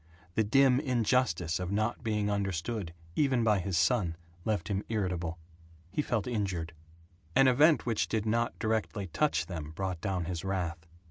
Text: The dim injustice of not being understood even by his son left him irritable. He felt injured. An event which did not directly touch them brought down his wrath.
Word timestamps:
The 0.33 0.43
dim 0.43 0.79
injustice 0.79 1.59
of 1.59 1.71
not 1.71 2.01
being 2.03 2.31
understood 2.31 2.91
even 3.15 3.43
by 3.43 3.59
his 3.59 3.77
son 3.77 4.15
left 4.45 4.67
him 4.67 4.83
irritable. 4.89 5.37
He 5.91 6.01
felt 6.01 6.25
injured. 6.25 6.73
An 7.35 7.47
event 7.47 7.85
which 7.85 8.07
did 8.07 8.25
not 8.25 8.57
directly 8.57 9.05
touch 9.05 9.45
them 9.45 9.73
brought 9.75 10.01
down 10.01 10.25
his 10.25 10.43
wrath. 10.43 10.87